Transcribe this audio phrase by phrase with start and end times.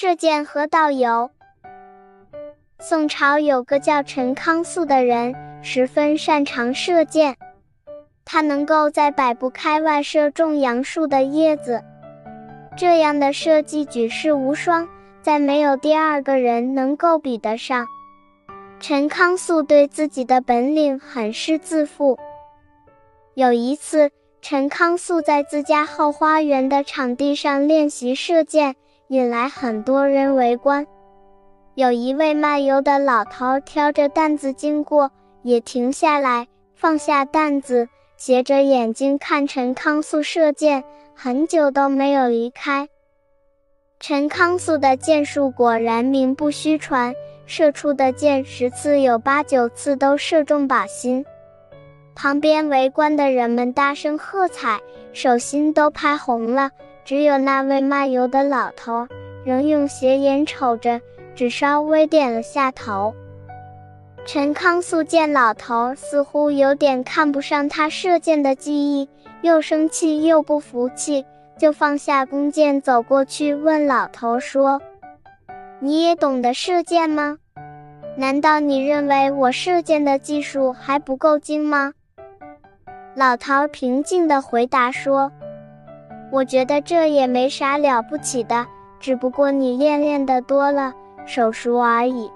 [0.00, 1.28] 射箭和道游。
[2.78, 7.36] 宋朝有个叫陈康肃的人，十分擅长射箭。
[8.24, 11.82] 他能够在百步开外射中杨树的叶子，
[12.76, 14.88] 这样的射技举世无双，
[15.20, 17.84] 再没有第二个人能够比得上。
[18.78, 22.16] 陈康肃对自己的本领很是自负。
[23.34, 28.76] 有一次，陈康肃在自家后花园的场地上练习射箭，
[29.08, 30.86] 引来很多人围观。
[31.74, 35.10] 有一位卖油的老头挑着担子经过，
[35.42, 40.84] 也停下来，放下担子，斜着眼睛看陈康肃射箭，
[41.14, 42.88] 很久都没有离开。
[43.98, 47.14] 陈康肃的箭术果然名不虚传，
[47.46, 51.24] 射出的箭十次有八九次都射中靶心。
[52.14, 54.80] 旁边围观的人们大声喝彩，
[55.14, 56.70] 手心都拍红了。
[57.08, 59.08] 只有那位卖油的老头
[59.42, 61.00] 仍用斜眼瞅着。
[61.34, 63.14] 只稍微点了下头。
[64.26, 69.08] 陈康肃见老头似乎有点看不上他射箭的技艺，
[69.40, 71.24] 又生气又不服气，
[71.56, 74.82] 就放下弓箭走过去问老头说
[75.78, 77.38] ：“你也懂得射箭吗？
[78.16, 81.92] 难道你认为我射箭的技术还不够精吗？”
[83.14, 85.30] 老头平静地回答说
[86.30, 88.66] ：“我觉得这也没啥了不起的，
[89.00, 90.92] 只不过你练练的多了。”
[91.26, 92.30] 手熟而已。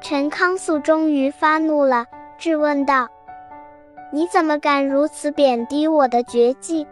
[0.00, 2.06] 陈康肃终于发怒了，
[2.38, 3.08] 质问道
[4.10, 6.86] ：“你怎么敢如此贬低我的绝技？”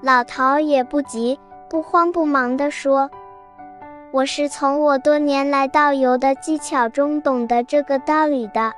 [0.00, 3.10] 老头也不急不慌不忙地说
[4.10, 8.72] ：“我是从我多年来导游的技巧中懂得这个道理的，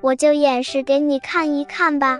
[0.00, 2.18] 我就演示给你看一看吧。”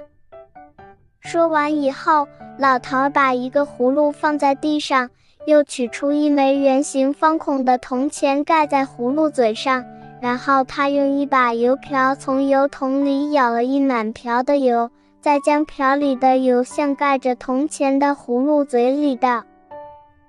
[1.24, 5.10] 说完以后，老头把一个葫芦放在地上。
[5.46, 9.84] 又取出一枚圆形方孔的铜钱，盖在葫芦嘴上，
[10.18, 14.90] 然后他用一把油瓢从油桶里舀了一满瓢的油，
[15.20, 19.44] 再将瓢里的油向盖着铜钱的葫芦嘴里倒。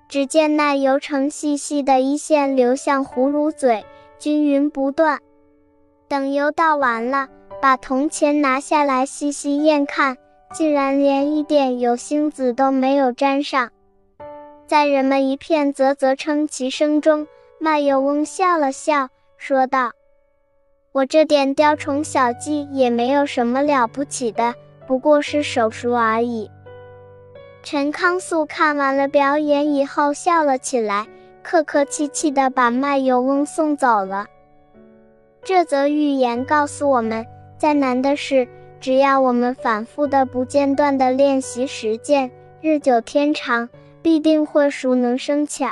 [0.06, 3.86] 只见那油呈细细的一线流向葫芦嘴，
[4.18, 5.18] 均匀不断。
[6.08, 7.28] 等油倒完了，
[7.62, 10.18] 把铜钱拿下来细细验看，
[10.52, 13.70] 竟然连一点油星子都没有沾上。
[14.66, 17.26] 在人们一片啧啧称奇声中，
[17.58, 19.92] 卖油翁笑了笑，说道
[20.92, 24.54] ：“我这点雕虫小技也没有什么了不起的，
[24.86, 26.50] 不过是手熟而已。”
[27.62, 31.06] 陈康肃看完了表演以后，笑了起来，
[31.42, 34.26] 客客气气地把卖油翁送走了。
[35.42, 37.26] 这则寓言告诉我们，
[37.56, 38.48] 再难的事，
[38.80, 43.68] 只要我们反复的、不间断的练习实践，日久天长。
[44.02, 45.66] 必定会熟能生巧。